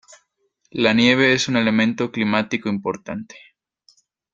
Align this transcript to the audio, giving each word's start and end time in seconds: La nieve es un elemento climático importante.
La 0.71 0.95
nieve 0.95 1.33
es 1.33 1.47
un 1.47 1.57
elemento 1.57 2.11
climático 2.11 2.69
importante. 2.69 3.35